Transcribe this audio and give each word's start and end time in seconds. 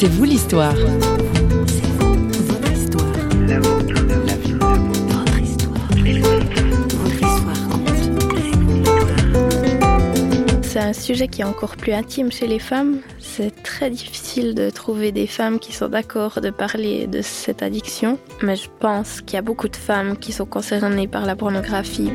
C'est 0.00 0.06
vous 0.06 0.22
l'histoire. 0.22 0.76
C'est 10.62 10.78
un 10.78 10.92
sujet 10.92 11.26
qui 11.26 11.40
est 11.40 11.44
encore 11.44 11.76
plus 11.76 11.92
intime 11.92 12.30
chez 12.30 12.46
les 12.46 12.60
femmes. 12.60 13.00
C'est 13.18 13.64
très 13.64 13.90
difficile 13.90 14.54
de 14.54 14.70
trouver 14.70 15.10
des 15.10 15.26
femmes 15.26 15.58
qui 15.58 15.72
sont 15.72 15.88
d'accord 15.88 16.40
de 16.40 16.50
parler 16.50 17.08
de 17.08 17.20
cette 17.20 17.64
addiction, 17.64 18.20
mais 18.40 18.54
je 18.54 18.68
pense 18.78 19.20
qu'il 19.20 19.34
y 19.34 19.38
a 19.38 19.42
beaucoup 19.42 19.68
de 19.68 19.74
femmes 19.74 20.16
qui 20.16 20.30
sont 20.30 20.46
concernées 20.46 21.08
par 21.08 21.26
la 21.26 21.34
pornographie. 21.34 22.12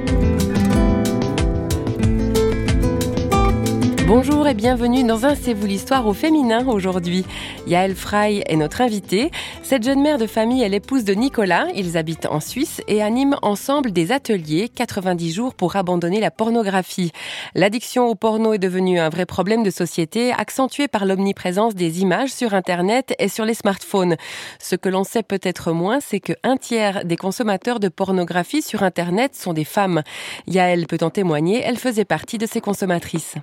Bonjour 4.06 4.46
et 4.50 4.54
bienvenue 4.54 5.06
dans 5.06 5.26
un 5.26 5.34
C'est 5.34 5.54
vous 5.54 5.66
l'histoire 5.66 6.06
au 6.08 6.14
féminin 6.14 6.68
aujourd'hui. 6.68 7.24
Yael 7.68 7.96
Frey 7.96 8.44
est 8.46 8.58
notre 8.58 8.82
invitée. 8.82 9.32
Cette 9.64 9.84
jeune 9.84 10.02
mère 10.02 10.18
de 10.18 10.28
famille 10.28 10.62
est 10.62 10.68
l'épouse 10.68 11.06
de 11.06 11.14
Nicolas. 11.14 11.68
Ils 11.74 11.98
habitent 11.98 12.26
en 12.26 12.42
Suisse 12.42 12.82
et 12.90 13.02
animent 13.02 13.38
ensemble 13.42 13.94
des 13.94 14.12
ateliers 14.12 14.68
90 14.68 15.32
jours 15.32 15.56
pour 15.56 15.78
abandonner 15.78 16.20
la 16.20 16.32
pornographie. 16.32 17.14
L'addiction 17.56 18.08
au 18.08 18.16
porno 18.16 18.52
est 18.52 18.60
devenue 18.60 19.00
un 19.00 19.08
vrai 19.08 19.26
problème 19.26 19.64
de 19.64 19.70
société 19.70 20.34
accentué 20.34 20.90
par 20.90 21.06
l'omniprésence 21.06 21.74
des 21.74 22.02
images 22.02 22.32
sur 22.34 22.54
Internet 22.54 23.16
et 23.20 23.30
sur 23.30 23.46
les 23.46 23.54
smartphones. 23.54 24.18
Ce 24.60 24.76
que 24.76 24.90
l'on 24.90 25.06
sait 25.06 25.24
peut-être 25.24 25.72
moins, 25.72 26.02
c'est 26.02 26.20
que 26.20 26.34
un 26.44 26.58
tiers 26.58 27.06
des 27.06 27.16
consommateurs 27.16 27.80
de 27.80 27.88
pornographie 27.88 28.62
sur 28.62 28.84
Internet 28.84 29.34
sont 29.34 29.54
des 29.54 29.64
femmes. 29.64 30.04
Yael 30.46 30.88
peut 30.88 31.00
en 31.02 31.10
témoigner, 31.10 31.62
elle 31.64 31.78
faisait 31.78 32.04
partie 32.04 32.38
de 32.38 32.46
ces 32.46 32.60
consommatrices. 32.60 33.36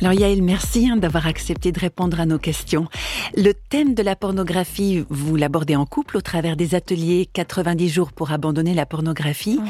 Alors 0.00 0.14
Yael, 0.14 0.42
merci 0.42 0.88
hein, 0.88 0.96
d'avoir 0.96 1.26
accepté 1.26 1.72
de 1.72 1.78
répondre 1.78 2.20
à 2.20 2.24
nos 2.24 2.38
questions. 2.38 2.88
Le 3.36 3.52
thème 3.52 3.92
de 3.92 4.02
la 4.02 4.16
pornographie, 4.16 5.04
vous 5.10 5.36
l'abordez 5.36 5.76
en 5.76 5.84
couple 5.84 6.16
au 6.16 6.22
travers 6.22 6.56
des 6.56 6.74
ateliers 6.74 7.28
90 7.30 7.88
jours 7.90 8.12
pour 8.12 8.32
abandonner 8.32 8.72
la 8.72 8.86
pornographie. 8.86 9.60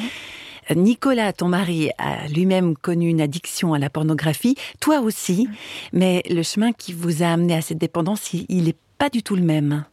Nicolas, 0.73 1.33
ton 1.33 1.49
mari, 1.49 1.91
a 1.99 2.29
lui-même 2.29 2.77
connu 2.77 3.09
une 3.09 3.21
addiction 3.21 3.75
à 3.75 3.81
la 3.81 3.91
pornographie, 3.91 4.55
toi 4.79 5.01
aussi, 5.01 5.49
mais 5.93 6.23
le 6.31 6.45
chemin 6.45 6.71
qui 6.73 6.93
vous 6.93 7.25
a 7.25 7.27
amené 7.27 7.55
à 7.55 7.61
cette 7.61 7.79
dépendance, 7.79 8.33
il 8.33 8.65
n'est 8.65 8.77
pas 8.99 9.11
du 9.11 9.25
tout 9.25 9.35
le 9.35 9.43
même. 9.43 9.85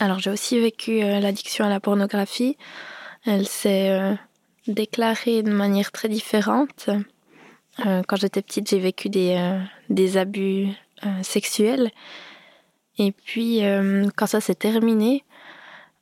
Alors 0.00 0.18
j'ai 0.18 0.30
aussi 0.30 0.58
vécu 0.58 1.02
euh, 1.02 1.20
l'addiction 1.20 1.66
à 1.66 1.68
la 1.68 1.80
pornographie. 1.80 2.56
Elle 3.26 3.46
s'est 3.46 3.90
euh, 3.90 4.14
déclarée 4.66 5.42
de 5.42 5.50
manière 5.50 5.92
très 5.92 6.08
différente. 6.08 6.88
Euh, 7.84 8.02
quand 8.06 8.16
j'étais 8.16 8.42
petite, 8.42 8.70
j'ai 8.70 8.78
vécu 8.78 9.08
des, 9.08 9.36
euh, 9.36 9.58
des 9.90 10.16
abus 10.16 10.68
euh, 11.04 11.22
sexuels. 11.22 11.90
Et 12.98 13.12
puis, 13.12 13.60
quand 14.16 14.26
ça 14.26 14.40
s'est 14.40 14.54
terminé, 14.54 15.22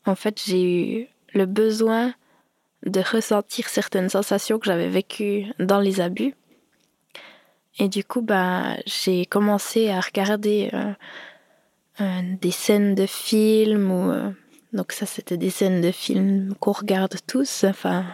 en 0.06 0.14
fait, 0.14 0.40
j'ai 0.46 1.00
eu 1.00 1.08
le 1.32 1.44
besoin 1.44 2.14
de 2.86 3.00
ressentir 3.00 3.68
certaines 3.68 4.08
sensations 4.08 4.60
que 4.60 4.66
j'avais 4.66 4.88
vécues 4.88 5.46
dans 5.58 5.80
les 5.80 6.00
abus. 6.00 6.34
Et 7.80 7.88
du 7.88 8.04
coup, 8.04 8.22
bah, 8.22 8.76
j'ai 8.86 9.26
commencé 9.26 9.90
à 9.90 9.98
regarder 9.98 10.70
des 11.98 12.52
scènes 12.52 12.94
de 12.94 13.06
films. 13.06 14.36
Donc 14.72 14.92
ça, 14.92 15.04
c'était 15.04 15.36
des 15.36 15.50
scènes 15.50 15.80
de 15.80 15.90
films 15.90 16.54
qu'on 16.60 16.70
regarde 16.70 17.16
tous. 17.26 17.64
Enfin, 17.64 18.06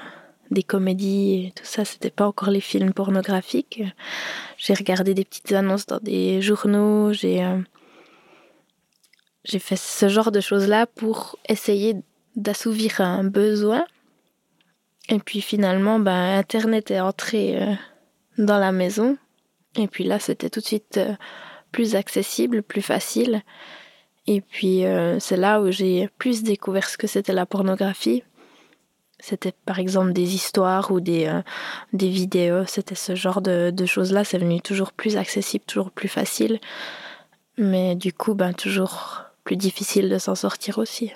des 0.51 0.63
comédies 0.63 1.47
et 1.47 1.53
tout 1.55 1.65
ça, 1.65 1.85
c'était 1.85 2.11
pas 2.11 2.27
encore 2.27 2.51
les 2.51 2.61
films 2.61 2.93
pornographiques. 2.93 3.83
J'ai 4.57 4.75
regardé 4.75 5.15
des 5.15 5.25
petites 5.25 5.53
annonces 5.53 5.87
dans 5.87 6.01
des 6.01 6.43
journaux, 6.43 7.13
j'ai 7.13 7.45
euh, 7.45 7.59
fait 9.45 9.77
ce 9.77 10.09
genre 10.09 10.33
de 10.33 10.41
choses-là 10.41 10.87
pour 10.87 11.39
essayer 11.49 11.97
d'assouvir 12.37 13.01
un 13.01 13.25
besoin. 13.25 13.85
Et 15.09 15.19
puis 15.19 15.41
finalement, 15.41 15.99
ben, 15.99 16.39
Internet 16.39 16.91
est 16.91 17.01
entré 17.01 17.63
euh, 17.63 17.75
dans 18.39 18.59
la 18.59 18.73
maison. 18.73 19.17
Et 19.77 19.87
puis 19.87 20.05
là, 20.05 20.19
c'était 20.19 20.51
tout 20.51 20.61
de 20.61 20.67
suite 20.67 20.97
euh, 20.97 21.15
plus 21.71 21.95
accessible, 21.95 22.63
plus 22.63 22.83
facile. 22.83 23.43
Et 24.27 24.43
puis 24.43 24.85
c'est 25.19 25.37
là 25.37 25.61
où 25.61 25.73
j'ai 25.73 26.09
plus 26.19 26.45
découvert 26.45 26.89
ce 26.89 26.99
que 26.99 27.09
c'était 27.09 27.33
la 27.33 27.47
pornographie. 27.47 28.23
C'était 29.21 29.53
par 29.67 29.79
exemple 29.79 30.13
des 30.13 30.35
histoires 30.35 30.91
ou 30.91 31.01
des, 31.01 31.27
euh, 31.27 31.43
des 31.93 32.09
vidéos, 32.09 32.65
c'était 32.67 32.95
ce 32.95 33.15
genre 33.15 33.41
de, 33.41 33.71
de 33.71 33.87
choses-là, 33.87 34.25
c'est 34.25 34.39
venu 34.39 34.61
toujours 34.61 34.93
plus 34.93 35.17
accessible, 35.17 35.65
toujours 35.67 35.91
plus 35.91 36.09
facile, 36.09 36.59
mais 37.59 37.95
du 37.95 38.13
coup, 38.13 38.35
ben, 38.35 38.53
toujours 38.53 39.25
plus 39.45 39.57
difficile 39.57 40.09
de 40.09 40.19
s'en 40.19 40.35
sortir 40.35 40.79
aussi. 40.79 41.13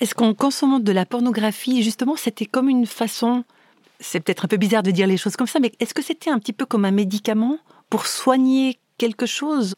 Est-ce 0.00 0.14
qu'en 0.14 0.34
consommant 0.34 0.80
de 0.80 0.92
la 0.92 1.06
pornographie, 1.06 1.82
justement, 1.82 2.16
c'était 2.16 2.46
comme 2.46 2.68
une 2.68 2.86
façon, 2.86 3.44
c'est 4.00 4.20
peut-être 4.20 4.44
un 4.44 4.48
peu 4.48 4.56
bizarre 4.56 4.82
de 4.82 4.90
dire 4.90 5.06
les 5.06 5.16
choses 5.16 5.36
comme 5.36 5.46
ça, 5.46 5.60
mais 5.60 5.72
est-ce 5.80 5.94
que 5.94 6.02
c'était 6.02 6.30
un 6.30 6.38
petit 6.38 6.52
peu 6.52 6.66
comme 6.66 6.84
un 6.84 6.90
médicament 6.90 7.58
pour 7.90 8.06
soigner 8.06 8.78
quelque 8.98 9.26
chose? 9.26 9.74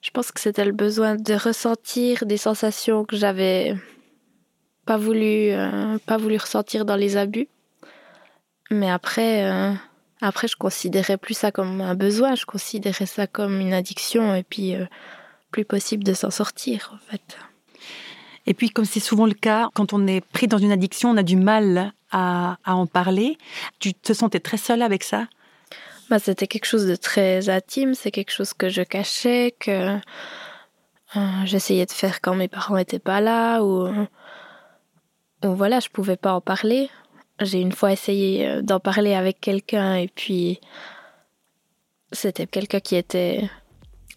Je 0.00 0.10
pense 0.10 0.30
que 0.30 0.40
c'était 0.40 0.64
le 0.64 0.72
besoin 0.72 1.16
de 1.16 1.34
ressentir 1.34 2.24
des 2.24 2.36
sensations 2.36 3.04
que 3.04 3.16
j'avais 3.16 3.74
pas 4.88 4.96
voulu, 4.96 5.50
euh, 5.50 5.98
pas 6.06 6.16
voulu 6.16 6.38
ressentir 6.38 6.86
dans 6.86 6.96
les 6.96 7.18
abus. 7.18 7.46
Mais 8.70 8.90
après, 8.90 9.44
euh, 9.44 9.74
après, 10.22 10.48
je 10.48 10.56
considérais 10.56 11.18
plus 11.18 11.34
ça 11.34 11.52
comme 11.52 11.82
un 11.82 11.94
besoin, 11.94 12.34
je 12.34 12.46
considérais 12.46 13.04
ça 13.04 13.26
comme 13.26 13.60
une 13.60 13.74
addiction 13.74 14.34
et 14.34 14.42
puis 14.42 14.74
euh, 14.74 14.86
plus 15.50 15.66
possible 15.66 16.04
de 16.04 16.14
s'en 16.14 16.30
sortir 16.30 16.94
en 16.94 17.10
fait. 17.10 17.36
Et 18.46 18.54
puis, 18.54 18.70
comme 18.70 18.86
c'est 18.86 18.98
souvent 18.98 19.26
le 19.26 19.34
cas, 19.34 19.68
quand 19.74 19.92
on 19.92 20.06
est 20.06 20.22
pris 20.22 20.46
dans 20.46 20.56
une 20.56 20.72
addiction, 20.72 21.10
on 21.10 21.18
a 21.18 21.22
du 21.22 21.36
mal 21.36 21.92
à, 22.10 22.56
à 22.64 22.74
en 22.74 22.86
parler. 22.86 23.36
Tu 23.80 23.92
te 23.92 24.14
sentais 24.14 24.40
très 24.40 24.56
seule 24.56 24.80
avec 24.80 25.04
ça? 25.04 25.26
Bah, 26.08 26.18
C'était 26.18 26.46
quelque 26.46 26.64
chose 26.64 26.86
de 26.86 26.96
très 26.96 27.50
intime, 27.50 27.92
c'est 27.92 28.10
quelque 28.10 28.32
chose 28.32 28.54
que 28.54 28.70
je 28.70 28.80
cachais, 28.80 29.54
que 29.60 29.98
j'essayais 31.44 31.84
de 31.84 31.92
faire 31.92 32.22
quand 32.22 32.34
mes 32.34 32.48
parents 32.48 32.76
n'étaient 32.76 32.98
pas 32.98 33.20
là, 33.20 33.62
ou 33.62 33.86
voilà, 35.42 35.80
je 35.80 35.88
pouvais 35.88 36.16
pas 36.16 36.32
en 36.32 36.40
parler. 36.40 36.90
J'ai 37.40 37.60
une 37.60 37.72
fois 37.72 37.92
essayé 37.92 38.48
euh, 38.48 38.62
d'en 38.62 38.80
parler 38.80 39.14
avec 39.14 39.40
quelqu'un 39.40 39.94
et 39.94 40.08
puis 40.08 40.60
c'était 42.10 42.46
quelqu'un 42.46 42.80
qui 42.80 42.96
était 42.96 43.48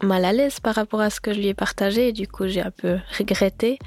mal 0.02 0.26
à 0.26 0.34
l'aise 0.34 0.60
par 0.60 0.76
rapport 0.76 1.02
à 1.02 1.10
ce 1.10 1.22
que 1.22 1.34
je 1.34 1.40
lui 1.40 1.48
ai 1.48 1.54
partagé 1.54 2.12
du 2.12 2.28
coup 2.28 2.48
j'ai 2.48 2.62
un 2.62 2.72
peu 2.72 2.98
regretté 3.20 3.78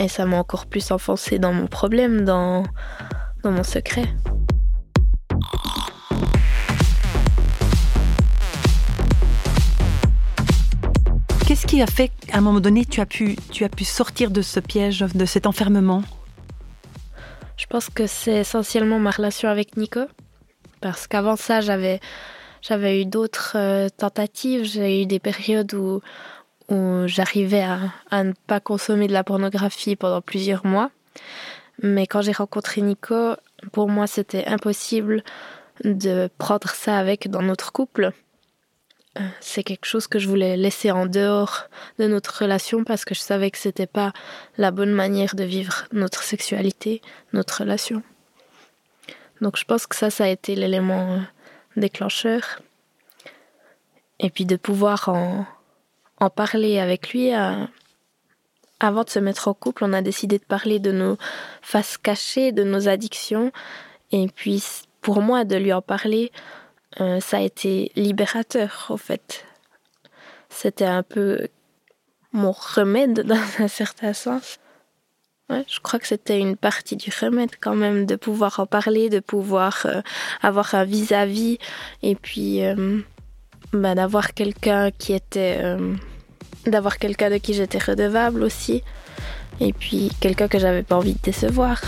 et 0.00 0.08
ça 0.08 0.24
m'a 0.24 0.38
encore 0.38 0.66
plus 0.66 0.90
enfoncé 0.92 1.38
dans 1.38 1.52
mon 1.52 1.66
problème, 1.66 2.24
dans, 2.24 2.64
dans 3.42 3.52
mon 3.52 3.62
secret. 3.62 4.06
Qu'est-ce 11.60 11.74
qui 11.74 11.82
a 11.82 11.86
fait 11.86 12.08
qu'à 12.08 12.38
un 12.38 12.40
moment 12.40 12.58
donné, 12.58 12.86
tu 12.86 13.02
as, 13.02 13.06
pu, 13.06 13.36
tu 13.52 13.64
as 13.64 13.68
pu 13.68 13.84
sortir 13.84 14.30
de 14.30 14.40
ce 14.40 14.60
piège, 14.60 15.00
de 15.00 15.26
cet 15.26 15.46
enfermement? 15.46 16.02
Je 17.58 17.66
pense 17.66 17.90
que 17.90 18.06
c'est 18.06 18.38
essentiellement 18.38 18.98
ma 18.98 19.10
relation 19.10 19.50
avec 19.50 19.76
Nico. 19.76 20.00
Parce 20.80 21.06
qu'avant 21.06 21.36
ça, 21.36 21.60
j'avais, 21.60 22.00
j'avais 22.62 23.02
eu 23.02 23.04
d'autres 23.04 23.52
euh, 23.56 23.88
tentatives. 23.94 24.64
J'ai 24.64 25.02
eu 25.02 25.06
des 25.06 25.18
périodes 25.18 25.74
où, 25.74 26.00
où 26.70 27.06
j'arrivais 27.06 27.60
à, 27.60 27.78
à 28.10 28.24
ne 28.24 28.32
pas 28.46 28.60
consommer 28.60 29.06
de 29.06 29.12
la 29.12 29.22
pornographie 29.22 29.96
pendant 29.96 30.22
plusieurs 30.22 30.64
mois. 30.64 30.90
Mais 31.82 32.06
quand 32.06 32.22
j'ai 32.22 32.32
rencontré 32.32 32.80
Nico, 32.80 33.34
pour 33.70 33.90
moi, 33.90 34.06
c'était 34.06 34.46
impossible 34.46 35.22
de 35.84 36.30
prendre 36.38 36.70
ça 36.70 36.96
avec 36.96 37.28
dans 37.28 37.42
notre 37.42 37.70
couple 37.70 38.12
c'est 39.40 39.64
quelque 39.64 39.86
chose 39.86 40.06
que 40.06 40.18
je 40.18 40.28
voulais 40.28 40.56
laisser 40.56 40.90
en 40.90 41.06
dehors 41.06 41.64
de 41.98 42.06
notre 42.06 42.42
relation 42.42 42.84
parce 42.84 43.04
que 43.04 43.14
je 43.14 43.20
savais 43.20 43.50
que 43.50 43.58
c'était 43.58 43.86
pas 43.86 44.12
la 44.56 44.70
bonne 44.70 44.92
manière 44.92 45.34
de 45.34 45.44
vivre 45.44 45.86
notre 45.92 46.22
sexualité, 46.22 47.02
notre 47.32 47.60
relation. 47.60 48.02
Donc 49.40 49.56
je 49.56 49.64
pense 49.64 49.86
que 49.86 49.96
ça, 49.96 50.10
ça 50.10 50.24
a 50.24 50.28
été 50.28 50.54
l'élément 50.54 51.14
euh, 51.14 51.18
déclencheur. 51.76 52.60
Et 54.20 54.30
puis 54.30 54.44
de 54.44 54.56
pouvoir 54.56 55.08
en, 55.08 55.46
en 56.20 56.30
parler 56.30 56.78
avec 56.78 57.12
lui. 57.12 57.34
Euh, 57.34 57.64
avant 58.82 59.04
de 59.04 59.10
se 59.10 59.18
mettre 59.18 59.48
en 59.48 59.54
couple, 59.54 59.84
on 59.84 59.92
a 59.92 60.00
décidé 60.02 60.38
de 60.38 60.44
parler 60.44 60.78
de 60.78 60.92
nos 60.92 61.18
faces 61.60 61.98
cachées, 61.98 62.52
de 62.52 62.64
nos 62.64 62.88
addictions. 62.88 63.52
Et 64.12 64.28
puis 64.28 64.62
pour 65.00 65.20
moi, 65.20 65.44
de 65.44 65.56
lui 65.56 65.72
en 65.72 65.82
parler, 65.82 66.32
euh, 67.00 67.20
ça 67.20 67.38
a 67.38 67.40
été 67.40 67.92
libérateur, 67.94 68.86
en 68.88 68.96
fait. 68.96 69.44
C'était 70.48 70.84
un 70.84 71.02
peu 71.02 71.48
mon 72.32 72.52
remède 72.52 73.20
dans 73.26 73.62
un 73.62 73.68
certain 73.68 74.12
sens. 74.12 74.58
je 75.48 75.80
crois 75.80 75.98
que 75.98 76.06
c'était 76.06 76.38
une 76.38 76.56
partie 76.56 76.96
du 76.96 77.10
remède 77.20 77.50
quand 77.60 77.76
même 77.76 78.06
de 78.06 78.16
pouvoir 78.16 78.60
en 78.60 78.66
parler, 78.66 79.08
de 79.08 79.20
pouvoir 79.20 79.82
euh, 79.84 80.00
avoir 80.42 80.74
un 80.74 80.84
vis-à-vis 80.84 81.58
et 82.02 82.14
puis 82.14 82.64
euh, 82.64 83.00
bah, 83.72 83.94
d'avoir 83.94 84.34
quelqu'un 84.34 84.90
qui 84.90 85.12
était 85.12 85.60
d'avoir 86.66 86.98
quelqu'un 86.98 87.30
de 87.30 87.38
qui 87.38 87.54
j'étais 87.54 87.78
redevable 87.78 88.42
aussi 88.42 88.82
et 89.60 89.72
puis 89.72 90.10
quelqu'un 90.20 90.48
que 90.48 90.58
j'avais 90.58 90.82
pas 90.82 90.96
envie 90.96 91.14
de 91.14 91.22
décevoir. 91.22 91.80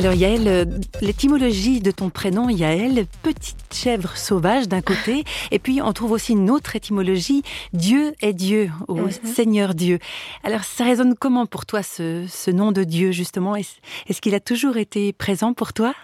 Alors 0.00 0.14
Yael, 0.14 0.48
euh, 0.48 0.64
l'étymologie 1.02 1.80
de 1.80 1.90
ton 1.90 2.08
prénom 2.08 2.48
Yael, 2.48 3.04
petite 3.22 3.58
chèvre 3.70 4.16
sauvage 4.16 4.66
d'un 4.66 4.80
côté, 4.80 5.24
et 5.50 5.58
puis 5.58 5.82
on 5.82 5.92
trouve 5.92 6.12
aussi 6.12 6.32
une 6.32 6.48
autre 6.48 6.74
étymologie, 6.74 7.42
Dieu 7.74 8.14
est 8.22 8.32
Dieu, 8.32 8.70
ou 8.88 8.94
mhm. 8.94 9.10
Seigneur 9.10 9.74
Dieu. 9.74 9.98
Alors 10.42 10.64
ça 10.64 10.84
résonne 10.84 11.14
comment 11.14 11.44
pour 11.44 11.66
toi 11.66 11.82
ce, 11.82 12.50
nom 12.50 12.72
de 12.72 12.82
Dieu 12.82 13.12
justement? 13.12 13.56
Est-ce 13.56 14.22
qu'il 14.22 14.34
a 14.34 14.40
toujours 14.40 14.78
été 14.78 15.12
présent 15.12 15.52
pour 15.52 15.74
toi? 15.74 15.94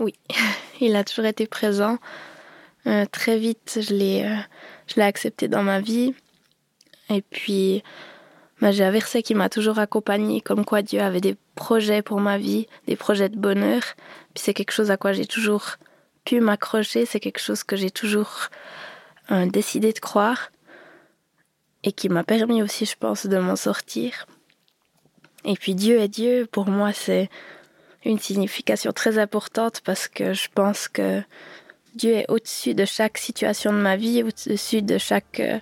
Oui, 0.00 0.14
il 0.80 0.96
a 0.96 1.04
toujours 1.04 1.26
été 1.26 1.46
présent. 1.46 1.98
Euh, 2.88 3.04
très 3.06 3.38
vite, 3.38 3.78
je 3.80 3.94
l'ai, 3.94 4.24
euh, 4.24 4.34
je 4.88 4.96
l'ai 4.96 5.02
accepté 5.02 5.46
dans 5.46 5.62
ma 5.62 5.78
vie. 5.78 6.12
Et 7.08 7.22
puis, 7.22 7.84
bah, 8.60 8.72
j'ai 8.72 8.82
un 8.82 8.90
verset 8.90 9.22
qui 9.22 9.36
m'a 9.36 9.48
toujours 9.48 9.78
accompagné, 9.78 10.40
comme 10.40 10.64
quoi 10.64 10.82
Dieu 10.82 11.00
avait 11.00 11.20
des 11.20 11.36
projets 11.66 12.02
pour 12.02 12.20
ma 12.20 12.38
vie, 12.38 12.66
des 12.86 12.96
projets 12.96 13.28
de 13.28 13.38
bonheur. 13.38 13.82
Puis 14.34 14.42
c'est 14.44 14.54
quelque 14.54 14.72
chose 14.72 14.90
à 14.90 14.96
quoi 14.96 15.12
j'ai 15.12 15.26
toujours 15.26 15.76
pu 16.24 16.40
m'accrocher, 16.40 17.06
c'est 17.06 17.20
quelque 17.20 17.40
chose 17.40 17.62
que 17.64 17.76
j'ai 17.76 17.90
toujours 17.90 18.48
euh, 19.30 19.46
décidé 19.46 19.92
de 19.92 19.98
croire 19.98 20.50
et 21.84 21.92
qui 21.92 22.08
m'a 22.08 22.24
permis 22.24 22.62
aussi, 22.62 22.84
je 22.84 22.96
pense, 22.96 23.26
de 23.26 23.38
m'en 23.38 23.56
sortir. 23.56 24.26
Et 25.44 25.54
puis 25.54 25.74
Dieu 25.74 25.98
est 25.98 26.08
Dieu, 26.08 26.46
pour 26.50 26.66
moi, 26.68 26.92
c'est 26.92 27.28
une 28.04 28.18
signification 28.18 28.92
très 28.92 29.18
importante 29.18 29.80
parce 29.84 30.08
que 30.08 30.32
je 30.32 30.48
pense 30.54 30.88
que 30.88 31.22
Dieu 31.94 32.12
est 32.12 32.30
au-dessus 32.30 32.74
de 32.74 32.84
chaque 32.84 33.18
situation 33.18 33.72
de 33.72 33.78
ma 33.78 33.96
vie, 33.96 34.22
au-dessus 34.22 34.82
de 34.82 34.98
chaque... 34.98 35.40
Euh, 35.40 35.58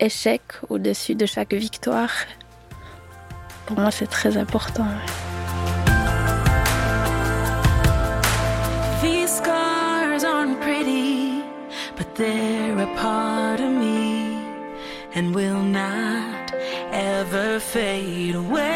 échec 0.00 0.42
au-dessus 0.68 1.14
de 1.14 1.26
chaque 1.26 1.54
victoire. 1.54 2.12
Pour 3.68 3.78
moi, 3.78 3.90
c'est 3.90 4.06
très 4.06 4.38
important. 4.38 4.86
These 9.02 9.28
scars 9.28 10.24
aren't 10.24 10.58
pretty, 10.62 11.42
but 11.94 12.14
they're 12.14 12.78
a 12.78 12.86
part 12.96 13.60
of 13.60 13.70
me 13.70 14.38
and 15.14 15.34
will 15.34 15.62
not 15.62 16.54
ever 16.92 17.60
fade 17.60 18.36
away. 18.36 18.67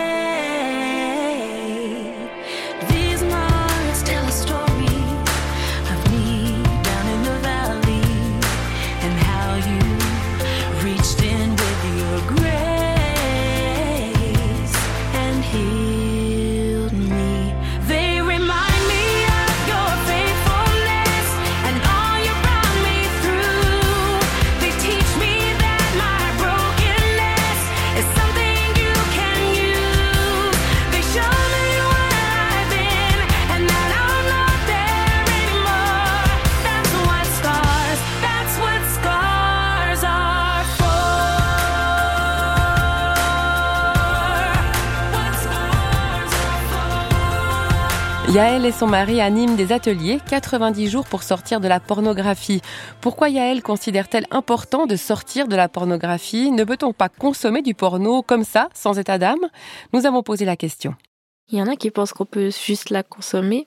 Yael 48.33 48.65
et 48.65 48.73
son 48.73 48.87
mari 48.87 49.21
animent 49.21 49.57
des 49.57 49.73
ateliers 49.73 50.19
90 50.27 50.89
jours 50.89 51.05
pour 51.05 51.23
sortir 51.23 51.61
de 51.61 51.69
la 51.69 51.81
pornographie. 51.81 52.63
Pourquoi 53.03 53.29
Yael 53.29 53.63
considère-t-elle 53.63 54.25
important 54.31 54.87
de 54.87 54.97
sortir 54.97 55.49
de 55.49 55.55
la 55.55 55.69
pornographie? 55.69 56.51
Ne 56.51 56.65
peut-on 56.65 56.95
pas 56.95 57.11
consommer 57.11 57.61
du 57.61 57.75
porno 57.75 58.23
comme 58.23 58.45
ça, 58.45 58.71
sans 58.73 58.99
état 58.99 59.19
d'âme? 59.19 59.51
Nous 59.93 60.07
avons 60.07 60.23
posé 60.23 60.47
la 60.47 60.57
question. 60.57 60.95
Il 61.51 61.59
y 61.59 61.63
en 61.63 61.67
a 61.67 61.77
qui 61.77 61.91
pensent 61.91 62.15
qu'on 62.15 62.25
peut 62.25 62.51
juste 62.51 62.89
la 62.89 63.03
consommer. 63.03 63.67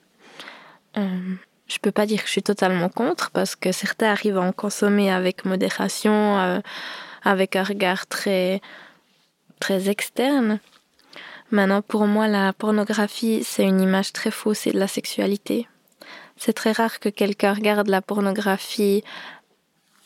Euh, 0.96 1.34
je 1.68 1.78
peux 1.78 1.92
pas 1.92 2.06
dire 2.06 2.22
que 2.22 2.26
je 2.26 2.32
suis 2.32 2.42
totalement 2.42 2.88
contre 2.88 3.30
parce 3.30 3.54
que 3.54 3.70
certains 3.70 4.10
arrivent 4.10 4.38
à 4.38 4.42
en 4.42 4.52
consommer 4.52 5.12
avec 5.12 5.44
modération, 5.44 6.40
euh, 6.40 6.58
avec 7.22 7.54
un 7.54 7.62
regard 7.62 8.08
très 8.08 8.60
très 9.60 9.88
externe. 9.88 10.58
Maintenant, 11.50 11.82
pour 11.82 12.06
moi, 12.06 12.26
la 12.26 12.52
pornographie, 12.52 13.44
c'est 13.44 13.64
une 13.64 13.80
image 13.80 14.12
très 14.12 14.30
fausse 14.30 14.66
de 14.66 14.78
la 14.78 14.88
sexualité. 14.88 15.68
C'est 16.36 16.52
très 16.52 16.72
rare 16.72 16.98
que 17.00 17.08
quelqu'un 17.08 17.54
regarde 17.54 17.88
la 17.88 18.02
pornographie 18.02 19.04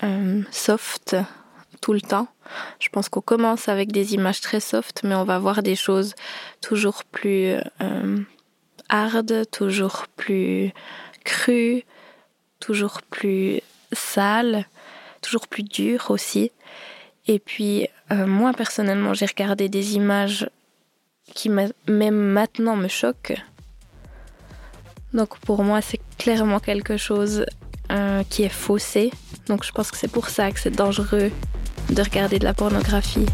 euh, 0.02 0.42
soft 0.50 1.16
tout 1.80 1.92
le 1.92 2.00
temps. 2.00 2.28
Je 2.78 2.88
pense 2.88 3.08
qu'on 3.08 3.20
commence 3.20 3.68
avec 3.68 3.90
des 3.92 4.14
images 4.14 4.40
très 4.40 4.60
soft, 4.60 5.02
mais 5.02 5.14
on 5.14 5.24
va 5.24 5.38
voir 5.38 5.62
des 5.62 5.76
choses 5.76 6.14
toujours 6.60 7.04
plus 7.04 7.54
euh, 7.80 8.18
hard, 8.88 9.50
toujours 9.50 10.06
plus 10.16 10.72
crues, 11.24 11.84
toujours 12.58 13.02
plus 13.02 13.60
sales, 13.92 14.66
toujours 15.22 15.48
plus 15.48 15.62
dures 15.62 16.10
aussi. 16.10 16.52
Et 17.26 17.38
puis, 17.38 17.88
euh, 18.12 18.26
moi 18.26 18.52
personnellement, 18.52 19.14
j'ai 19.14 19.26
regardé 19.26 19.68
des 19.68 19.94
images 19.96 20.48
qui 21.34 21.48
même 21.48 21.72
maintenant 21.86 22.76
me 22.76 22.88
choque. 22.88 23.32
Donc 25.12 25.38
pour 25.38 25.64
moi, 25.64 25.80
c'est 25.80 26.00
clairement 26.18 26.60
quelque 26.60 26.96
chose 26.96 27.44
euh, 27.90 28.22
qui 28.28 28.44
est 28.44 28.48
faussé. 28.48 29.10
Donc 29.48 29.64
je 29.64 29.72
pense 29.72 29.90
que 29.90 29.96
c'est 29.96 30.10
pour 30.10 30.28
ça 30.28 30.50
que 30.52 30.60
c'est 30.60 30.70
dangereux 30.70 31.32
de 31.90 32.02
regarder 32.02 32.38
de 32.38 32.44
la 32.44 32.54
pornographie. 32.54 33.26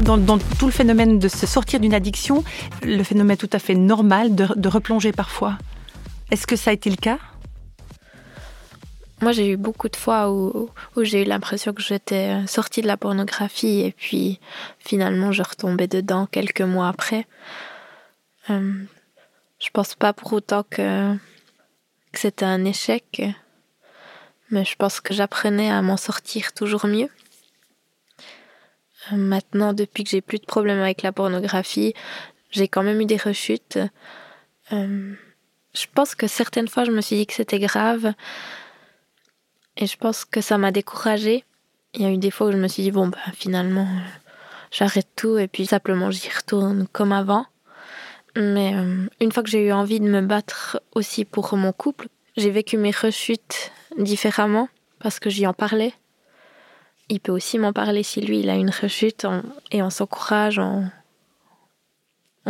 Dans, 0.00 0.38
tout 0.58 0.66
le 0.66 0.72
phénomène 0.72 1.20
de 1.20 1.28
se 1.28 1.46
sortir 1.46 1.78
d'une 1.78 1.94
addiction, 1.94 2.42
le 2.82 3.04
phénomène 3.04 3.36
tout 3.36 3.50
à 3.52 3.60
fait 3.60 3.76
normal 3.76 4.34
de, 4.34 4.48
de 4.56 4.68
replonger 4.68 5.12
parfois. 5.12 5.56
Est-ce 6.32 6.48
que 6.48 6.56
ça 6.56 6.70
a 6.70 6.72
été 6.72 6.90
le 6.90 6.96
cas? 6.96 7.18
Moi, 9.20 9.32
j'ai 9.32 9.50
eu 9.50 9.56
beaucoup 9.56 9.88
de 9.88 9.96
fois 9.96 10.30
où, 10.30 10.70
j'ai 10.96 11.22
eu 11.22 11.24
l'impression 11.24 11.72
que 11.72 11.82
j'étais 11.82 12.46
sortie 12.46 12.80
de 12.80 12.86
la 12.86 12.96
pornographie 12.96 13.80
et 13.80 13.92
puis 13.92 14.40
finalement 14.78 15.30
je 15.32 15.42
retombais 15.42 15.88
dedans 15.88 16.26
quelques 16.26 16.62
mois 16.62 16.88
après. 16.88 17.26
Euh, 18.48 18.72
je 19.58 19.68
pense 19.70 19.94
pas 19.94 20.12
pour 20.12 20.32
autant 20.32 20.62
que, 20.62 21.14
c'était 22.14 22.46
un 22.46 22.64
échec, 22.64 23.22
mais 24.50 24.64
je 24.64 24.74
pense 24.76 25.00
que 25.00 25.14
j'apprenais 25.14 25.70
à 25.70 25.82
m'en 25.82 25.96
sortir 25.96 26.52
toujours 26.52 26.86
mieux. 26.86 27.08
Euh, 29.12 29.16
maintenant, 29.16 29.72
depuis 29.72 30.04
que 30.04 30.10
j'ai 30.10 30.20
plus 30.20 30.38
de 30.38 30.46
problèmes 30.46 30.80
avec 30.80 31.02
la 31.02 31.12
pornographie, 31.12 31.94
j'ai 32.50 32.68
quand 32.68 32.82
même 32.82 33.00
eu 33.00 33.06
des 33.06 33.16
rechutes. 33.16 33.78
Euh, 34.72 35.14
je 35.74 35.86
pense 35.94 36.14
que 36.14 36.26
certaines 36.26 36.68
fois, 36.68 36.84
je 36.84 36.90
me 36.90 37.00
suis 37.00 37.16
dit 37.16 37.26
que 37.26 37.34
c'était 37.34 37.60
grave 37.60 38.12
et 39.80 39.86
je 39.86 39.96
pense 39.96 40.24
que 40.24 40.40
ça 40.42 40.58
m'a 40.58 40.70
découragée. 40.70 41.44
Il 41.94 42.02
y 42.02 42.04
a 42.04 42.10
eu 42.10 42.18
des 42.18 42.30
fois 42.30 42.48
où 42.48 42.52
je 42.52 42.58
me 42.58 42.68
suis 42.68 42.82
dit, 42.82 42.90
bon, 42.90 43.08
bah, 43.08 43.18
finalement, 43.32 43.88
j'arrête 44.70 45.08
tout 45.16 45.38
et 45.38 45.48
puis 45.48 45.66
simplement 45.66 46.10
j'y 46.10 46.28
retourne 46.28 46.86
comme 46.92 47.12
avant. 47.12 47.46
Mais 48.36 48.74
euh, 48.76 49.06
une 49.20 49.32
fois 49.32 49.42
que 49.42 49.48
j'ai 49.48 49.66
eu 49.66 49.72
envie 49.72 49.98
de 49.98 50.08
me 50.08 50.20
battre 50.20 50.80
aussi 50.94 51.24
pour 51.24 51.56
mon 51.56 51.72
couple, 51.72 52.08
j'ai 52.36 52.50
vécu 52.50 52.76
mes 52.76 52.92
rechutes 52.92 53.72
différemment 53.98 54.68
parce 55.00 55.18
que 55.18 55.30
j'y 55.30 55.46
en 55.46 55.54
parlais. 55.54 55.94
Il 57.08 57.18
peut 57.18 57.32
aussi 57.32 57.58
m'en 57.58 57.72
parler 57.72 58.04
si 58.04 58.20
lui, 58.20 58.40
il 58.40 58.50
a 58.50 58.54
une 58.54 58.70
rechute 58.70 59.26
et 59.72 59.82
on 59.82 59.90
s'encourage, 59.90 60.60
on, 60.60 60.90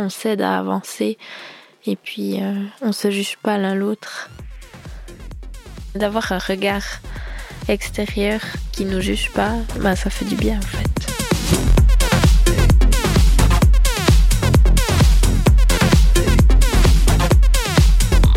s'aide 0.09 0.41
à 0.41 0.59
avancer 0.59 1.17
et 1.85 1.95
puis 1.95 2.41
euh, 2.41 2.63
on 2.81 2.91
se 2.91 3.09
juge 3.09 3.37
pas 3.37 3.57
l'un 3.57 3.73
l'autre. 3.73 4.29
D'avoir 5.95 6.31
un 6.31 6.37
regard 6.37 6.83
extérieur 7.67 8.39
qui 8.71 8.85
nous 8.85 9.01
juge 9.01 9.31
pas, 9.31 9.53
bah, 9.79 9.95
ça 9.95 10.09
fait 10.09 10.25
du 10.25 10.35
bien 10.35 10.57
en 10.57 10.61
fait. 10.61 10.91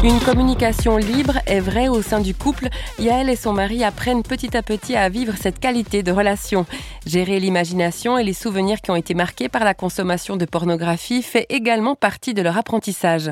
Une 0.05 0.21
communication 0.21 0.99
libre 0.99 1.39
est 1.47 1.61
vraie 1.61 1.89
au 1.89 2.03
sein 2.03 2.21
du 2.21 2.35
couple. 2.35 2.69
Yael 2.99 3.31
et 3.31 3.37
son 3.37 3.55
mari 3.55 3.83
apprennent 3.85 4.23
petit 4.23 4.55
à 4.55 4.63
petit 4.63 4.97
à 4.97 5.09
vivre 5.09 5.33
cette 5.41 5.59
qualité 5.59 6.03
de 6.03 6.13
relation. 6.13 6.67
Gérer 7.07 7.41
l'imagination 7.41 8.19
et 8.19 8.23
les 8.23 8.35
souvenirs 8.35 8.83
qui 8.83 8.91
ont 8.91 8.97
été 8.97 9.15
marqués 9.15 9.49
par 9.49 9.65
la 9.65 9.73
consommation 9.73 10.37
de 10.37 10.45
pornographie 10.45 11.23
fait 11.23 11.47
également 11.49 11.95
partie 11.95 12.35
de 12.35 12.43
leur 12.43 12.59
apprentissage. 12.59 13.31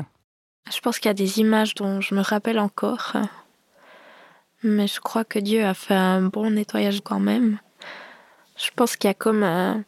Je 0.73 0.79
pense 0.79 0.97
qu'il 0.97 1.09
y 1.09 1.11
a 1.11 1.13
des 1.13 1.39
images 1.39 1.75
dont 1.75 2.01
je 2.01 2.15
me 2.15 2.21
rappelle 2.21 2.57
encore. 2.57 3.13
Mais 4.63 4.87
je 4.87 4.99
crois 4.99 5.25
que 5.25 5.39
Dieu 5.39 5.65
a 5.65 5.73
fait 5.73 5.93
un 5.93 6.21
bon 6.21 6.51
nettoyage 6.51 7.01
quand 7.03 7.19
même. 7.19 7.59
Je 8.57 8.69
pense 8.75 8.95
qu'il 8.95 9.09
y 9.09 9.11
a 9.11 9.13
comme 9.13 9.43
un, 9.43 9.83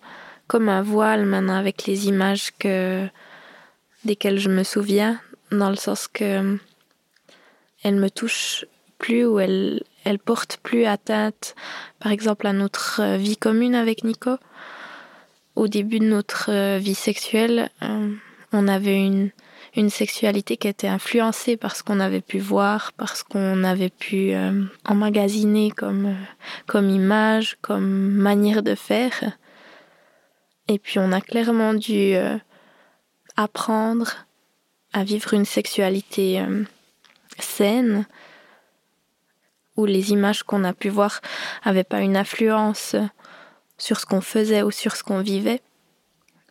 comme 0.48 0.70
un 0.70 0.82
voile 0.82 1.26
maintenant 1.26 1.56
avec 1.56 1.86
les 1.86 2.08
images 2.08 2.52
que, 2.60 3.08
desquelles 4.04 4.40
je 4.40 4.50
me 4.50 4.64
souviens, 4.64 5.20
dans 5.52 5.70
le 5.70 5.76
sens 5.76 6.08
que 6.08 6.58
elle 7.84 7.96
me 7.96 8.10
touche 8.10 8.66
plus 8.98 9.26
ou 9.26 9.40
elle, 9.40 9.84
elle 10.04 10.20
porte 10.20 10.58
plus 10.64 10.86
atteinte, 10.86 11.56
par 12.00 12.12
exemple, 12.12 12.48
à 12.48 12.54
notre 12.54 13.02
euh, 13.02 13.18
vie 13.18 13.38
commune 13.38 13.76
avec 13.76 14.04
Nico. 14.04 14.38
Au 15.56 15.68
début 15.68 16.00
de 16.00 16.06
notre 16.06 16.50
euh, 16.50 16.80
vie 16.80 16.96
sexuelle, 16.96 17.70
euh, 17.84 18.12
on 18.52 18.68
avait 18.68 19.06
une, 19.06 19.30
une 19.76 19.90
sexualité 19.90 20.58
qui 20.58 20.68
était 20.68 20.88
influencée 20.88 21.58
par 21.58 21.76
ce 21.76 21.84
qu'on 21.84 22.00
avait 22.00 22.22
pu 22.22 22.40
voir, 22.40 22.94
par 22.94 23.16
ce 23.16 23.24
qu'on 23.24 23.64
avait 23.64 23.90
pu 23.90 24.34
emmagasiner 24.86 25.72
comme, 25.72 26.16
comme 26.66 26.90
image, 26.90 27.58
comme 27.62 28.12
manière 28.12 28.64
de 28.64 28.76
faire. 28.76 29.34
Et 30.68 30.80
puis 30.80 31.00
on 31.00 31.12
a 31.12 31.22
clairement 31.22 31.74
dû 31.74 32.16
apprendre 33.36 34.26
à 34.94 35.04
vivre 35.04 35.34
une 35.34 35.46
sexualité 35.46 36.42
scène 37.40 38.06
où 39.76 39.86
les 39.86 40.12
images 40.12 40.44
qu'on 40.44 40.64
a 40.64 40.74
pu 40.74 40.90
voir 40.90 41.20
n'avaient 41.66 41.84
pas 41.84 42.00
une 42.00 42.16
influence 42.16 42.96
sur 43.78 44.00
ce 44.00 44.06
qu'on 44.06 44.22
faisait 44.22 44.64
ou 44.64 44.72
sur 44.72 44.96
ce 44.96 45.04
qu'on 45.04 45.20
vivait. 45.20 45.62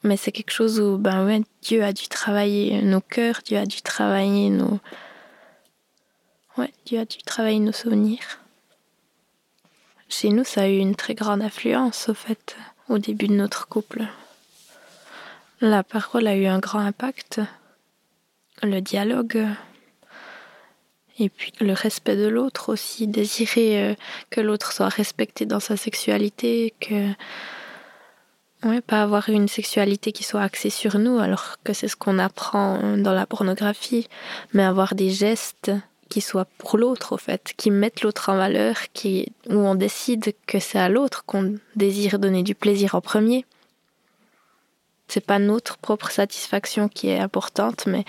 Mais 0.04 0.18
c'est 0.18 0.32
quelque 0.32 0.52
chose 0.52 0.78
où 0.78 0.98
ben 0.98 1.24
ouais, 1.26 1.42
Dieu 1.62 1.82
a 1.82 1.94
dû 1.94 2.08
travailler 2.08 2.82
nos 2.82 3.00
cœurs, 3.00 3.40
Dieu 3.44 3.56
a 3.56 3.64
dû 3.64 3.80
travailler 3.80 4.50
nos. 4.50 4.78
Ouais, 6.58 6.72
Dieu 6.84 7.00
a 7.00 7.06
dû 7.06 7.16
travailler 7.24 7.58
nos 7.58 7.72
souvenirs. 7.72 8.38
Chez 10.10 10.28
nous, 10.28 10.44
ça 10.44 10.62
a 10.62 10.68
eu 10.68 10.76
une 10.76 10.94
très 10.94 11.14
grande 11.14 11.40
influence, 11.40 12.10
au 12.10 12.14
fait, 12.14 12.56
au 12.88 12.98
début 12.98 13.28
de 13.28 13.34
notre 13.34 13.66
couple. 13.66 14.04
La 15.62 15.82
parole 15.82 16.26
a 16.26 16.36
eu 16.36 16.46
un 16.46 16.58
grand 16.58 16.80
impact. 16.80 17.40
Le 18.62 18.80
dialogue, 18.80 19.46
et 21.18 21.28
puis 21.30 21.52
le 21.60 21.72
respect 21.72 22.16
de 22.16 22.26
l'autre 22.28 22.72
aussi, 22.72 23.06
désirer 23.06 23.82
euh, 23.82 23.94
que 24.30 24.40
l'autre 24.40 24.72
soit 24.72 24.88
respecté 24.88 25.46
dans 25.46 25.60
sa 25.60 25.76
sexualité, 25.76 26.74
que 26.80 27.10
ouais, 28.64 28.80
pas 28.80 29.02
avoir 29.02 29.28
une 29.28 29.48
sexualité 29.48 30.12
qui 30.12 30.24
soit 30.24 30.42
axée 30.42 30.70
sur 30.70 30.98
nous, 30.98 31.18
alors 31.18 31.56
que 31.64 31.72
c'est 31.72 31.88
ce 31.88 31.96
qu'on 31.96 32.18
apprend 32.18 32.96
dans 32.96 33.12
la 33.12 33.26
pornographie, 33.26 34.08
mais 34.52 34.62
avoir 34.62 34.94
des 34.94 35.10
gestes 35.10 35.70
qui 36.08 36.20
soient 36.20 36.46
pour 36.58 36.78
l'autre 36.78 37.12
au 37.12 37.16
fait, 37.16 37.54
qui 37.56 37.70
mettent 37.70 38.02
l'autre 38.02 38.28
en 38.28 38.36
valeur, 38.36 38.76
qui 38.92 39.32
où 39.48 39.54
on 39.54 39.74
décide 39.74 40.34
que 40.46 40.58
c'est 40.58 40.78
à 40.78 40.88
l'autre 40.88 41.24
qu'on 41.24 41.56
désire 41.76 42.18
donner 42.18 42.42
du 42.42 42.54
plaisir 42.54 42.94
en 42.94 43.00
premier. 43.00 43.44
C'est 45.08 45.24
pas 45.24 45.38
notre 45.38 45.76
propre 45.76 46.10
satisfaction 46.10 46.88
qui 46.88 47.08
est 47.08 47.18
importante, 47.18 47.86
mais 47.86 48.04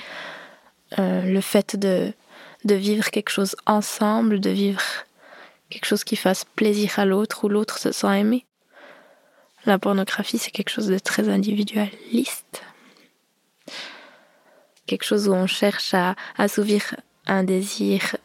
euh, 1.00 1.22
le 1.22 1.42
fait 1.42 1.76
de 1.76 2.14
de 2.66 2.76
vivre 2.76 3.10
quelque 3.12 3.30
chose 3.30 3.56
ensemble, 3.66 4.40
de 4.40 4.50
vivre 4.50 4.82
quelque 5.70 5.86
chose 5.86 6.04
qui 6.04 6.16
fasse 6.16 6.46
plaisir 6.56 7.00
à 7.00 7.06
l'autre, 7.06 7.46
où 7.46 7.50
l'autre 7.50 7.78
se 7.78 7.92
sent 7.92 8.20
aimé. 8.20 8.45
La 9.66 9.80
pornographie, 9.80 10.38
c'est 10.38 10.52
quelque 10.52 10.70
chose 10.70 10.88
de 10.88 11.00
très 11.00 11.28
individualiste. 11.28 12.64
Quelque 14.86 15.04
chose 15.04 15.28
où 15.28 15.34
on 15.34 15.48
cherche 15.48 15.96
à 15.96 16.16
assouvir 16.38 16.96
un 17.26 17.44
désir 17.44 18.16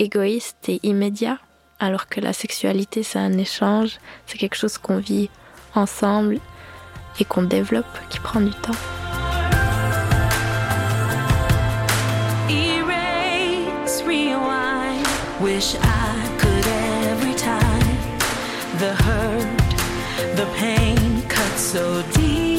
égoïste 0.00 0.68
et 0.68 0.80
immédiat, 0.82 1.38
alors 1.78 2.08
que 2.08 2.20
la 2.20 2.32
sexualité, 2.32 3.04
c'est 3.04 3.20
un 3.20 3.38
échange, 3.38 3.98
c'est 4.26 4.36
quelque 4.36 4.56
chose 4.56 4.78
qu'on 4.78 4.98
vit 4.98 5.30
ensemble 5.76 6.40
et 7.20 7.24
qu'on 7.24 7.44
développe, 7.44 7.86
qui 8.08 8.18
prend 8.18 8.40
du 8.40 8.50
temps. 8.50 8.74
The 20.40 20.46
pain 20.54 21.20
cut 21.28 21.58
so 21.58 22.02
deep. 22.12 22.49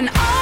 and 0.00 0.08
all 0.16 0.39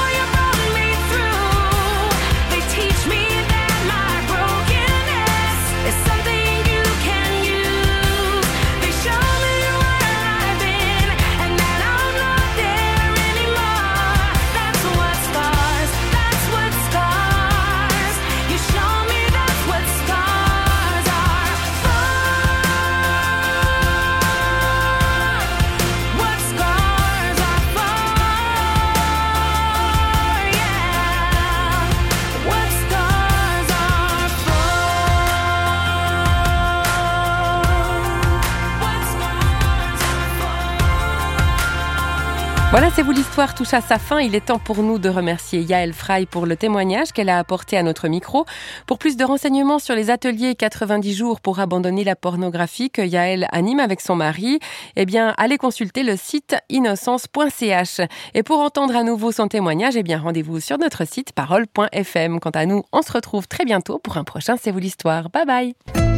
Voilà, 42.79 42.93
c'est 42.95 43.03
vous 43.03 43.11
l'histoire 43.11 43.55
touche 43.55 43.73
à 43.73 43.81
sa 43.81 43.99
fin. 43.99 44.21
Il 44.21 44.35
est 44.35 44.45
temps 44.45 44.57
pour 44.57 44.83
nous 44.83 44.99
de 44.99 45.09
remercier 45.09 45.59
Yael 45.59 45.91
Frey 45.91 46.25
pour 46.25 46.45
le 46.45 46.55
témoignage 46.55 47.11
qu'elle 47.11 47.27
a 47.27 47.37
apporté 47.37 47.75
à 47.75 47.83
notre 47.83 48.07
micro. 48.07 48.45
Pour 48.87 48.99
plus 48.99 49.17
de 49.17 49.25
renseignements 49.25 49.79
sur 49.79 49.95
les 49.95 50.09
ateliers 50.09 50.55
90 50.55 51.13
jours 51.13 51.41
pour 51.41 51.59
abandonner 51.59 52.05
la 52.05 52.15
pornographie 52.15 52.89
que 52.89 53.01
Yael 53.01 53.49
anime 53.51 53.81
avec 53.81 53.99
son 53.99 54.15
mari, 54.15 54.59
eh 54.95 55.05
bien, 55.05 55.33
allez 55.35 55.57
consulter 55.57 56.03
le 56.03 56.15
site 56.15 56.55
innocence.ch. 56.69 57.99
Et 58.33 58.43
pour 58.43 58.61
entendre 58.61 58.95
à 58.95 59.03
nouveau 59.03 59.33
son 59.33 59.49
témoignage, 59.49 59.97
eh 59.97 60.03
bien, 60.03 60.19
rendez-vous 60.19 60.61
sur 60.61 60.77
notre 60.77 61.05
site 61.05 61.33
parole.fm. 61.33 62.39
Quant 62.39 62.49
à 62.51 62.65
nous, 62.65 62.83
on 62.93 63.01
se 63.01 63.11
retrouve 63.11 63.49
très 63.49 63.65
bientôt 63.65 63.99
pour 63.99 64.15
un 64.15 64.23
prochain 64.23 64.55
C'est 64.55 64.71
vous 64.71 64.79
l'histoire. 64.79 65.29
Bye 65.29 65.45
bye! 65.45 66.08